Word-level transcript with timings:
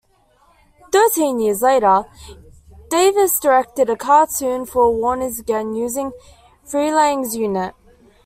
Thirteen 0.91 1.39
years 1.39 1.61
later, 1.61 2.05
Davis 2.89 3.39
directed 3.39 3.87
a 3.87 3.95
cartoon 3.95 4.65
for 4.65 4.91
Warners 4.95 5.37
again, 5.37 5.75
using 5.75 6.11
Freleng's 6.65 7.35
unit. 7.37 7.75